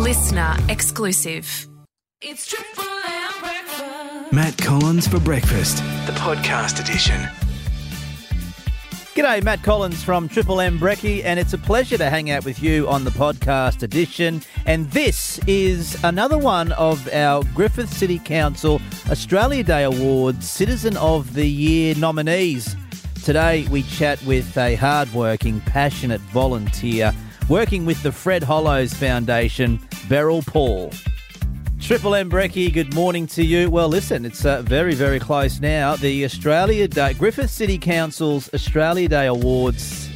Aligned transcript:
listener 0.00 0.56
exclusive. 0.70 1.68
It's 2.22 2.46
Triple 2.46 2.84
M 2.84 3.32
breakfast. 3.40 4.32
Matt 4.32 4.56
Collins 4.56 5.06
for 5.06 5.20
breakfast, 5.20 5.76
the 6.06 6.12
podcast 6.12 6.80
edition. 6.80 7.20
G'day, 9.14 9.42
Matt 9.44 9.62
Collins 9.62 10.02
from 10.02 10.26
Triple 10.26 10.62
M 10.62 10.78
Brekkie, 10.78 11.22
and 11.22 11.38
it's 11.38 11.52
a 11.52 11.58
pleasure 11.58 11.98
to 11.98 12.08
hang 12.08 12.30
out 12.30 12.46
with 12.46 12.62
you 12.62 12.88
on 12.88 13.04
the 13.04 13.10
podcast 13.10 13.82
edition. 13.82 14.40
And 14.64 14.90
this 14.92 15.38
is 15.46 16.02
another 16.02 16.38
one 16.38 16.72
of 16.72 17.06
our 17.12 17.44
Griffith 17.54 17.92
City 17.92 18.18
Council 18.20 18.80
Australia 19.10 19.62
Day 19.62 19.84
Awards 19.84 20.48
Citizen 20.48 20.96
of 20.96 21.34
the 21.34 21.46
Year 21.46 21.94
nominees. 21.96 22.74
Today 23.22 23.66
we 23.70 23.82
chat 23.82 24.22
with 24.22 24.56
a 24.56 24.76
hardworking, 24.76 25.60
passionate 25.60 26.22
volunteer 26.22 27.12
working 27.50 27.84
with 27.84 28.00
the 28.04 28.12
Fred 28.12 28.44
Hollows 28.44 28.94
Foundation, 28.94 29.80
Beryl 30.08 30.40
Paul. 30.40 30.92
Triple 31.80 32.14
M 32.14 32.30
Brekkie, 32.30 32.72
good 32.72 32.94
morning 32.94 33.26
to 33.26 33.44
you. 33.44 33.68
Well, 33.68 33.88
listen, 33.88 34.24
it's 34.24 34.46
uh, 34.46 34.62
very, 34.62 34.94
very 34.94 35.18
close 35.18 35.58
now. 35.58 35.96
The 35.96 36.24
Australia 36.24 36.86
Day, 36.86 37.12
Griffith 37.14 37.50
City 37.50 37.76
Council's 37.76 38.54
Australia 38.54 39.08
Day 39.08 39.26
Awards 39.26 40.08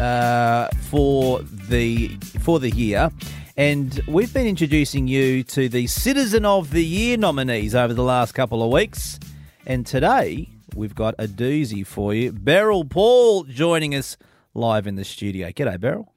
uh, 0.00 0.70
for 0.88 1.42
the 1.42 2.08
for 2.40 2.58
the 2.58 2.70
year, 2.70 3.10
and 3.58 4.00
we've 4.08 4.32
been 4.32 4.46
introducing 4.46 5.06
you 5.06 5.42
to 5.44 5.68
the 5.68 5.86
Citizen 5.86 6.46
of 6.46 6.70
the 6.70 6.84
Year 6.84 7.18
nominees 7.18 7.74
over 7.74 7.92
the 7.92 8.04
last 8.04 8.32
couple 8.32 8.62
of 8.62 8.72
weeks, 8.72 9.20
and 9.66 9.84
today 9.84 10.48
we've 10.74 10.94
got 10.94 11.14
a 11.18 11.26
doozy 11.26 11.86
for 11.86 12.14
you. 12.14 12.32
Beryl 12.32 12.86
Paul 12.86 13.44
joining 13.44 13.94
us 13.94 14.16
live 14.54 14.86
in 14.86 14.94
the 14.94 15.04
studio. 15.04 15.48
G'day, 15.50 15.78
Beryl. 15.78 16.10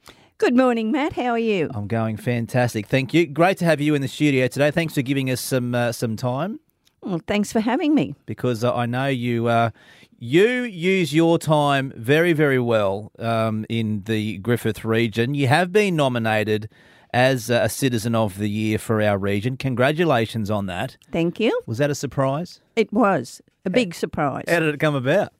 Good 0.44 0.58
morning, 0.58 0.92
Matt. 0.92 1.14
How 1.14 1.30
are 1.30 1.40
you? 1.40 1.70
I'm 1.74 1.88
going 1.88 2.18
fantastic. 2.18 2.88
Thank 2.88 3.14
you. 3.14 3.26
Great 3.26 3.58
to 3.60 3.66
have 3.66 3.80
you 3.80 3.96
in 3.96 4.02
the 4.02 4.10
studio 4.10 4.50
today. 4.50 4.72
Thanks 4.72 4.94
for 4.94 5.02
giving 5.02 5.32
us 5.32 5.40
some 5.40 5.74
uh, 5.74 5.94
some 5.94 6.18
time 6.18 6.60
Well, 7.02 7.22
thanks 7.26 7.54
for 7.54 7.62
having 7.62 7.96
me. 7.96 8.14
because 8.26 8.62
uh, 8.62 8.76
I 8.76 8.86
know 8.86 9.08
you 9.08 9.48
uh, 9.48 9.70
you 10.20 10.64
use 10.64 11.14
your 11.14 11.40
time 11.40 11.94
very 11.96 12.34
very 12.34 12.60
well 12.60 13.14
um, 13.20 13.66
in 13.70 14.04
the 14.04 14.38
Griffith 14.40 14.84
region. 14.84 15.34
You 15.34 15.48
have 15.48 15.72
been 15.72 15.96
nominated 15.96 16.68
as 17.14 17.50
a 17.50 17.70
Citizen 17.70 18.14
of 18.14 18.38
the 18.38 18.50
Year 18.50 18.78
for 18.78 19.02
our 19.02 19.18
region. 19.18 19.56
Congratulations 19.56 20.52
on 20.52 20.66
that. 20.66 20.98
Thank 21.10 21.40
you. 21.40 21.58
Was 21.66 21.78
that 21.78 21.90
a 21.90 21.96
surprise? 21.96 22.60
It 22.76 22.92
was 22.92 23.42
a 23.64 23.70
big 23.70 23.96
surprise. 23.96 24.44
How 24.50 24.60
did 24.60 24.74
it 24.74 24.80
come 24.82 24.96
about? 24.96 25.32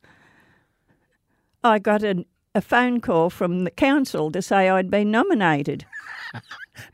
I 1.62 1.80
got 1.80 2.04
an, 2.04 2.26
a 2.56 2.62
phone 2.62 3.02
call 3.02 3.30
from 3.30 3.64
the 3.64 3.72
council 3.72 4.32
to 4.32 4.42
say 4.42 4.70
I'd 4.70 4.92
been 4.92 5.12
nominated. 5.12 5.86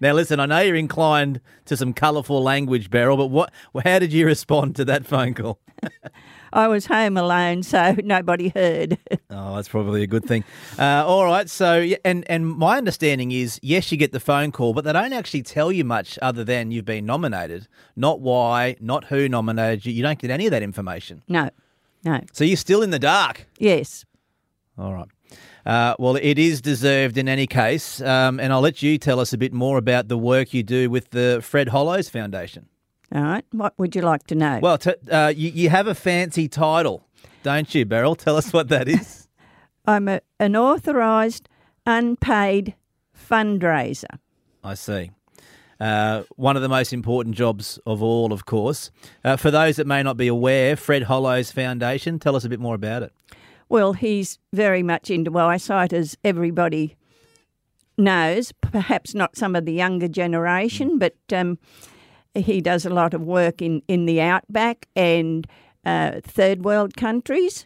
Now 0.02 0.13
listen, 0.13 0.39
I 0.41 0.45
know 0.45 0.59
you're 0.59 0.75
inclined 0.75 1.39
to 1.65 1.77
some 1.77 1.93
colourful 1.93 2.43
language, 2.43 2.89
Beryl, 2.89 3.15
but 3.15 3.27
what? 3.27 3.53
How 3.85 3.99
did 3.99 4.11
you 4.11 4.25
respond 4.25 4.75
to 4.75 4.85
that 4.85 5.05
phone 5.05 5.33
call? 5.33 5.59
I 6.53 6.67
was 6.67 6.87
home 6.87 7.15
alone, 7.15 7.63
so 7.63 7.95
nobody 8.03 8.49
heard. 8.49 8.97
Oh, 9.31 9.55
that's 9.55 9.69
probably 9.69 10.02
a 10.03 10.07
good 10.07 10.25
thing. 10.25 10.43
Uh, 10.77 11.05
all 11.05 11.23
right, 11.23 11.49
so 11.49 11.87
and 12.03 12.30
and 12.30 12.47
my 12.47 12.77
understanding 12.77 13.31
is 13.31 13.59
yes, 13.61 13.91
you 13.91 13.97
get 13.97 14.11
the 14.11 14.19
phone 14.19 14.52
call, 14.52 14.73
but 14.73 14.83
they 14.83 14.91
don't 14.91 15.13
actually 15.13 15.43
tell 15.43 15.71
you 15.71 15.85
much 15.85 16.19
other 16.21 16.43
than 16.43 16.71
you've 16.71 16.83
been 16.85 17.05
nominated, 17.05 17.67
not 17.95 18.19
why, 18.19 18.75
not 18.81 19.05
who 19.05 19.30
nominated 19.30 19.85
you. 19.85 19.93
You 19.93 20.03
don't 20.03 20.19
get 20.19 20.31
any 20.31 20.45
of 20.47 20.52
that 20.52 20.63
information, 20.63 21.21
no, 21.27 21.52
no. 22.03 22.21
so 22.33 22.43
you're 22.43 22.57
still 22.57 22.81
in 22.81 22.89
the 22.89 22.99
dark. 22.99 23.47
Yes. 23.59 24.03
All 24.77 24.93
right. 24.93 25.07
Uh, 25.65 25.95
well, 25.99 26.15
it 26.15 26.39
is 26.39 26.61
deserved 26.61 27.17
in 27.17 27.27
any 27.27 27.47
case, 27.47 28.02
um, 28.02 28.39
and 28.39 28.52
I'll 28.53 28.61
let 28.61 28.81
you 28.81 28.97
tell 28.97 29.19
us 29.19 29.33
a 29.33 29.38
bit 29.38 29.53
more 29.53 29.77
about 29.77 30.07
the 30.07 30.17
work 30.17 30.53
you 30.53 30.63
do 30.63 30.89
with 30.89 31.09
the 31.11 31.39
Fred 31.43 31.69
Hollows 31.69 32.09
Foundation. 32.09 32.67
All 33.13 33.23
right. 33.23 33.45
What 33.52 33.73
would 33.77 33.95
you 33.95 34.02
like 34.02 34.27
to 34.27 34.35
know? 34.35 34.59
Well, 34.61 34.77
t- 34.77 34.93
uh, 35.11 35.33
you, 35.35 35.49
you 35.49 35.69
have 35.69 35.87
a 35.87 35.95
fancy 35.95 36.47
title, 36.47 37.05
don't 37.43 37.73
you, 37.73 37.86
Beryl? 37.86 38.15
Tell 38.15 38.37
us 38.37 38.53
what 38.53 38.70
that 38.70 38.87
is. 38.87 39.27
I'm 39.86 40.08
a, 40.08 40.21
an 40.39 40.55
authorised, 40.55 41.49
unpaid 41.86 42.76
fundraiser. 43.30 44.20
I 44.64 44.76
see. 44.76 45.11
Uh, 45.80 46.23
one 46.36 46.55
of 46.55 46.61
the 46.61 46.70
most 46.70 46.91
important 46.91 47.36
jobs 47.36 47.80
of 47.86 48.03
all, 48.03 48.33
of 48.33 48.45
course. 48.45 48.91
Uh, 49.23 49.37
for 49.37 49.49
those 49.49 49.77
that 49.77 49.87
may 49.87 50.03
not 50.03 50.17
be 50.17 50.27
aware, 50.27 50.76
Fred 50.76 51.03
Hollows 51.03 51.52
Foundation, 51.52 52.20
tell 52.20 52.36
us 52.36 52.43
a 52.43 52.49
bit 52.49 52.59
more 52.59 52.76
about 52.76 53.02
it. 53.02 53.14
Well, 53.69 53.93
he's 53.93 54.39
very 54.52 54.81
much 54.83 55.09
into 55.11 55.37
eyesight, 55.37 55.93
as 55.93 56.17
everybody 56.23 56.95
knows. 57.97 58.52
Perhaps 58.61 59.13
not 59.13 59.37
some 59.37 59.55
of 59.55 59.65
the 59.65 59.73
younger 59.73 60.07
generation, 60.07 60.97
but 60.97 61.15
um, 61.31 61.59
he 62.33 62.61
does 62.61 62.85
a 62.85 62.89
lot 62.89 63.13
of 63.13 63.21
work 63.21 63.61
in, 63.61 63.81
in 63.87 64.05
the 64.05 64.21
outback 64.21 64.87
and 64.95 65.47
uh, 65.85 66.19
third 66.23 66.65
world 66.65 66.97
countries. 66.97 67.65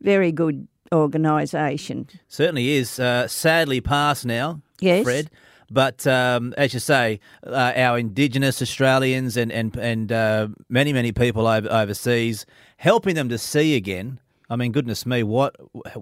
Very 0.00 0.32
good 0.32 0.66
organisation. 0.92 2.08
Certainly 2.28 2.70
is. 2.72 2.98
Uh, 2.98 3.28
sadly 3.28 3.80
passed 3.80 4.26
now, 4.26 4.60
Yes. 4.80 5.04
Fred. 5.04 5.30
But 5.70 6.06
um, 6.06 6.54
as 6.56 6.72
you 6.72 6.80
say, 6.80 7.20
uh, 7.46 7.72
our 7.76 7.98
Indigenous 7.98 8.62
Australians 8.62 9.36
and 9.36 9.52
and 9.52 9.76
and 9.76 10.10
uh, 10.10 10.48
many 10.70 10.94
many 10.94 11.12
people 11.12 11.46
over, 11.46 11.70
overseas, 11.70 12.46
helping 12.78 13.14
them 13.14 13.28
to 13.28 13.36
see 13.36 13.76
again. 13.76 14.18
I 14.50 14.56
mean, 14.56 14.72
goodness 14.72 15.04
me, 15.04 15.22
what, 15.22 15.56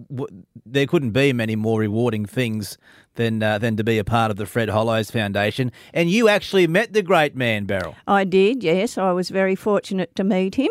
what 0.08 0.30
there 0.64 0.86
couldn't 0.86 1.10
be 1.10 1.32
many 1.32 1.56
more 1.56 1.80
rewarding 1.80 2.26
things 2.26 2.78
than 3.16 3.42
uh, 3.42 3.58
than 3.58 3.76
to 3.76 3.84
be 3.84 3.98
a 3.98 4.04
part 4.04 4.30
of 4.30 4.36
the 4.36 4.46
Fred 4.46 4.68
Hollows 4.68 5.10
Foundation. 5.10 5.72
And 5.92 6.10
you 6.10 6.28
actually 6.28 6.66
met 6.66 6.92
the 6.92 7.02
great 7.02 7.34
man, 7.34 7.64
Beryl. 7.64 7.96
I 8.06 8.24
did, 8.24 8.62
yes. 8.62 8.96
I 8.96 9.12
was 9.12 9.30
very 9.30 9.56
fortunate 9.56 10.14
to 10.16 10.24
meet 10.24 10.54
him. 10.54 10.70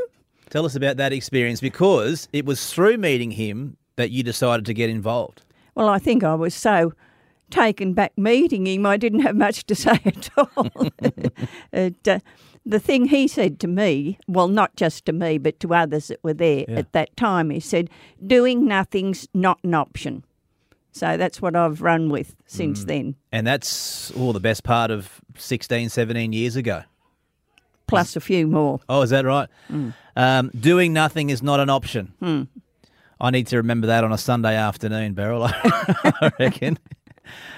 Tell 0.49 0.65
us 0.65 0.75
about 0.75 0.97
that 0.97 1.11
experience 1.11 1.59
because 1.59 2.29
it 2.31 2.45
was 2.45 2.71
through 2.71 2.97
meeting 2.97 3.31
him 3.31 3.77
that 3.97 4.11
you 4.11 4.23
decided 4.23 4.65
to 4.67 4.73
get 4.73 4.89
involved. 4.89 5.41
Well, 5.73 5.89
I 5.89 5.99
think 5.99 6.23
I 6.23 6.35
was 6.35 6.53
so 6.53 6.93
taken 7.49 7.93
back 7.93 8.17
meeting 8.17 8.65
him, 8.65 8.85
I 8.85 8.97
didn't 8.97 9.21
have 9.21 9.35
much 9.35 9.65
to 9.65 9.75
say 9.75 9.99
at 10.05 10.29
all. 10.37 10.69
it, 11.71 12.07
uh, 12.07 12.19
the 12.65 12.79
thing 12.79 13.05
he 13.05 13.27
said 13.27 13.59
to 13.59 13.67
me, 13.67 14.17
well, 14.27 14.47
not 14.47 14.75
just 14.75 15.05
to 15.05 15.13
me, 15.13 15.37
but 15.37 15.59
to 15.59 15.73
others 15.73 16.07
that 16.07 16.23
were 16.23 16.33
there 16.33 16.65
Yeah. 16.67 16.79
at 16.79 16.91
that 16.93 17.15
time, 17.15 17.49
he 17.51 17.59
said, 17.59 17.89
doing 18.25 18.65
nothing's 18.65 19.27
not 19.33 19.59
an 19.63 19.73
option. 19.75 20.23
So 20.91 21.17
that's 21.17 21.41
what 21.41 21.55
I've 21.55 21.81
run 21.81 22.09
with 22.09 22.35
since 22.45 22.83
Mm. 22.83 22.87
then, 22.87 23.15
And 23.31 23.45
that's 23.45 24.11
all 24.11 24.31
the 24.33 24.39
best 24.39 24.63
part 24.63 24.91
of 24.91 25.19
16, 25.37 25.89
17 25.89 26.31
years 26.33 26.55
ago. 26.55 26.83
plus 27.87 28.15
a 28.15 28.19
few 28.19 28.47
more. 28.47 28.79
Oh, 28.89 29.01
is 29.03 29.11
that 29.11 29.25
right? 29.25 29.47
Um, 30.15 30.49
doing 30.59 30.91
nothing 30.91 31.29
is 31.29 31.43
not 31.43 31.59
an 31.59 31.69
option. 31.69 32.47
I 33.21 33.29
need 33.31 33.45
to 33.47 33.57
remember 33.57 33.87
that 33.87 34.03
on 34.03 34.11
a 34.11 34.17
Sunday 34.17 34.55
afternoon, 34.55 35.13
Beryl. 35.13 35.43
I 35.53 36.31
reckon. 36.39 36.79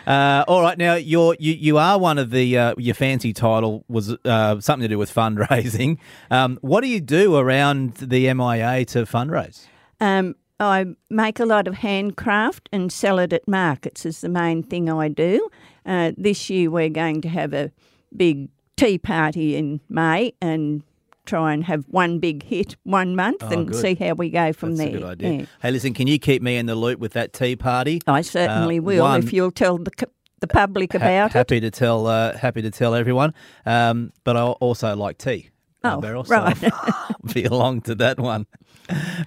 Uh, 0.05 0.43
all 0.47 0.61
right, 0.61 0.77
now 0.77 0.95
you're 0.95 1.35
you, 1.39 1.53
you 1.53 1.77
are 1.77 1.99
one 1.99 2.17
of 2.17 2.29
the 2.31 2.57
uh, 2.57 2.73
your 2.77 2.95
fancy 2.95 3.33
title 3.33 3.83
was 3.87 4.15
uh, 4.25 4.59
something 4.59 4.83
to 4.83 4.87
do 4.87 4.97
with 4.97 5.13
fundraising. 5.13 5.97
Um, 6.31 6.57
what 6.61 6.81
do 6.81 6.87
you 6.87 7.01
do 7.01 7.35
around 7.35 7.95
the 7.95 8.33
MIA 8.33 8.85
to 8.85 9.05
fundraise? 9.05 9.65
Um, 9.99 10.35
I 10.59 10.85
make 11.09 11.39
a 11.39 11.45
lot 11.45 11.67
of 11.67 11.75
handcraft 11.75 12.69
and 12.71 12.91
sell 12.91 13.19
it 13.19 13.33
at 13.33 13.47
markets 13.47 14.05
is 14.05 14.21
the 14.21 14.29
main 14.29 14.63
thing 14.63 14.89
I 14.89 15.07
do. 15.07 15.49
Uh, 15.85 16.11
this 16.17 16.49
year 16.49 16.71
we're 16.71 16.89
going 16.89 17.21
to 17.21 17.29
have 17.29 17.53
a 17.53 17.71
big 18.15 18.49
tea 18.75 18.97
party 18.97 19.55
in 19.55 19.81
May 19.89 20.33
and 20.41 20.83
try 21.27 21.53
and 21.53 21.63
have 21.65 21.85
one 21.89 22.17
big 22.19 22.43
hit 22.43 22.75
one 22.83 23.15
month 23.15 23.43
Oh, 23.43 23.49
and 23.49 23.67
good. 23.67 23.79
see 23.81 23.93
how 23.95 24.13
we 24.13 24.29
go 24.29 24.53
from 24.53 24.75
That's 24.75 24.89
there. 24.89 24.97
a 24.97 24.99
good 25.01 25.09
idea. 25.09 25.31
Yeah. 25.41 25.45
Hey, 25.61 25.71
listen, 25.71 25.93
can 25.93 26.07
you 26.07 26.17
keep 26.17 26.41
me 26.41 26.57
in 26.57 26.65
the 26.65 26.75
loop 26.75 26.99
with 26.99 27.13
that 27.13 27.33
tea 27.33 27.55
party? 27.55 28.01
I 28.07 28.21
certainly 28.21 28.79
Uh, 28.79 28.83
will 28.83 29.03
one- 29.03 29.19
if 29.23 29.31
you'll 29.33 29.51
tell 29.51 29.77
the, 29.77 29.91
the 30.39 30.47
public 30.47 30.93
Ha- 30.93 30.97
about 30.97 31.31
it. 31.31 31.33
happy 31.33 31.59
to 31.59 31.69
tell. 31.69 32.07
Uh, 32.07 32.35
happy 32.37 32.61
to 32.61 32.71
tell 32.71 32.95
everyone. 32.95 33.33
Um, 33.65 34.11
but 34.23 34.35
I 34.37 34.41
also 34.41 34.95
like 34.95 35.17
tea. 35.17 35.49
uh, 35.83 35.95
Oh, 35.97 36.01
Beryl, 36.01 36.23
right. 36.27 36.57
So 36.57 37.33
be 37.33 37.43
along 37.45 37.81
to 37.81 37.95
that 37.95 38.19
one. 38.19 38.45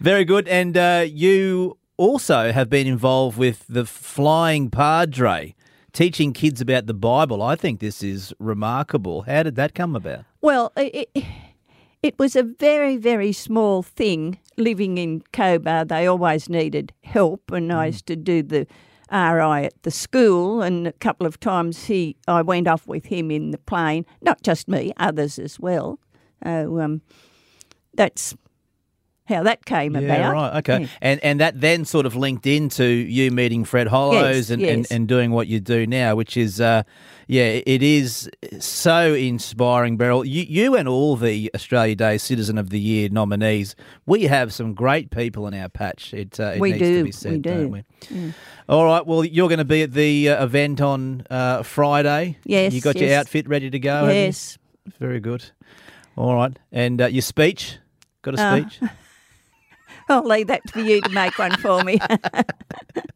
Very 0.01 0.25
good. 0.25 0.49
And 0.49 0.77
uh, 0.77 1.05
you 1.07 1.77
also 1.97 2.51
have 2.53 2.69
been 2.71 2.87
involved 2.87 3.37
with 3.39 3.65
the 3.69 3.85
Flying 3.85 4.71
Padre, 4.71 5.55
teaching 5.93 6.33
kids 6.33 6.61
about 6.61 6.87
the 6.87 6.95
Bible. 6.95 7.43
I 7.43 7.57
think 7.57 7.81
this 7.81 8.03
is 8.03 8.33
remarkable. 8.39 9.23
How 9.23 9.43
did 9.43 9.57
that 9.57 9.75
come 9.75 9.95
about? 9.95 10.25
Well, 10.41 10.73
it, 10.77 11.11
it, 12.03 12.19
was 12.19 12.37
a 12.37 12.43
very, 12.43 12.97
very 12.97 13.33
small 13.33 13.83
thing 13.83 14.39
living 14.57 14.99
in 14.99 15.23
Cobar. 15.33 15.85
They 15.85 16.07
always 16.07 16.49
needed 16.49 16.93
help, 17.03 17.51
and 17.51 17.73
I 17.73 17.87
used 17.87 18.07
to 18.07 18.17
do 18.17 18.43
the 18.43 18.67
RI 19.13 19.67
at 19.67 19.83
the 19.83 19.91
school, 19.91 20.63
and 20.63 20.87
a 20.87 20.93
couple 20.93 21.27
of 21.27 21.41
times 21.41 21.87
he, 21.87 22.17
I 22.29 22.43
went 22.43 22.69
off 22.69 22.87
with 22.87 23.07
him 23.07 23.31
in 23.31 23.51
the 23.51 23.59
plane. 23.59 24.07
Not 24.23 24.43
just 24.43 24.69
me, 24.69 24.93
others 24.97 25.39
as 25.39 25.59
well. 25.59 25.99
Uh, 26.45 26.67
um, 26.79 27.03
that's 27.95 28.37
how 29.31 29.43
that 29.45 29.65
came 29.65 29.95
Yeah, 29.95 30.01
about. 30.03 30.33
right. 30.33 30.57
Okay. 30.59 30.81
Yeah. 30.83 30.87
And 31.01 31.21
and 31.25 31.41
that 31.41 31.61
then 31.61 31.85
sort 31.87 32.05
of 32.07 32.15
linked 32.15 32.47
into 32.47 32.85
you 32.85 33.31
meeting 33.31 33.65
Fred 33.65 33.87
Hollows 33.89 34.37
Yes, 34.37 34.51
and, 34.51 34.63
and, 34.63 34.79
yes. 34.81 34.91
and 34.91 35.09
doing 35.09 35.31
what 35.31 35.47
you 35.47 35.61
do 35.61 35.87
now, 35.87 36.15
which 36.17 36.37
is, 36.37 36.61
uh, 36.61 36.83
yeah, 37.27 37.61
it 37.65 37.83
is 37.83 38.29
so 38.59 39.15
inspiring, 39.15 39.97
Beryl. 39.97 40.25
You, 40.25 40.43
you 40.43 40.75
and 40.75 40.89
all 40.89 41.17
the 41.17 41.51
Australia 41.55 41.95
Day 41.95 42.19
Citizen 42.19 42.59
of 42.59 42.71
the 42.71 42.81
Year 42.81 43.09
nominees, 43.11 43.77
we 44.05 44.25
have 44.25 44.53
some 44.53 44.75
great 44.75 45.11
people 45.11 45.47
in 45.47 45.55
our 45.55 45.69
patch. 45.69 46.13
It, 46.13 46.39
uh, 46.41 46.53
it 46.57 46.61
We 46.61 46.73
needs 46.73 46.81
do, 46.81 46.97
to 46.99 47.29
be 47.29 47.35
we 47.37 47.39
do. 47.41 47.51
don't 47.55 47.71
we? 47.71 48.33
All 48.69 48.85
right. 48.85 49.07
Well, 49.07 49.25
you're 49.25 49.49
going 49.49 49.59
to 49.59 49.65
be 49.65 49.83
at 49.83 49.93
the 49.93 50.29
uh, 50.31 50.45
event 50.45 50.81
on 50.81 51.25
uh, 51.31 51.63
Friday. 51.63 52.37
Yes, 52.45 52.73
You 52.73 52.81
got 52.81 52.97
your 52.97 53.15
outfit 53.15 53.49
ready 53.49 53.71
to 53.71 53.79
go? 53.79 54.09
Yes. 54.09 54.59
Very 54.99 55.21
good. 55.21 55.45
All 56.17 56.35
right. 56.35 56.59
And 56.73 57.01
uh, 57.01 57.07
your 57.07 57.23
speech? 57.23 57.79
Got 58.23 58.39
a 58.39 58.43
Uh, 58.43 58.57
speech? 58.69 58.81
I'll 60.11 60.25
leave 60.25 60.49
that 60.49 60.69
for 60.71 60.81
you 60.81 61.01
to 61.01 61.09
make 61.11 61.39
one 61.39 61.57
for 61.59 61.85
me. 61.85 61.99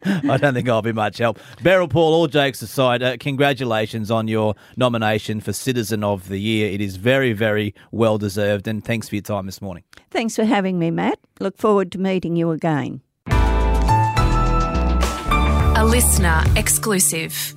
I 0.05 0.37
don't 0.37 0.55
think 0.55 0.69
I'll 0.69 0.81
be 0.81 0.93
much 0.93 1.19
help. 1.19 1.41
Beryl 1.63 1.89
Paul, 1.89 2.15
all 2.15 2.27
jokes 2.29 2.63
aside, 2.63 3.03
uh, 3.03 3.17
congratulations 3.19 4.11
on 4.11 4.29
your 4.29 4.55
nomination 4.77 5.41
for 5.41 5.53
Citizen 5.53 6.05
of 6.05 6.29
the 6.29 6.39
Year. 6.39 6.71
It 6.71 6.81
is 6.81 6.97
very, 6.97 7.33
very 7.33 7.75
well 7.91 8.17
deserved, 8.17 8.69
and 8.69 8.85
thanks 8.85 9.09
for 9.09 9.17
your 9.17 9.23
time 9.23 9.47
this 9.47 9.61
morning. 9.61 9.83
Thanks 10.11 10.37
for 10.37 10.45
having 10.45 10.79
me, 10.79 10.91
Matt. 10.91 11.19
Look 11.41 11.57
forward 11.59 11.91
to 11.93 11.99
meeting 11.99 12.37
you 12.37 12.53
again. 12.53 13.01
A 15.77 15.85
listener 15.85 16.45
exclusive. 16.55 17.57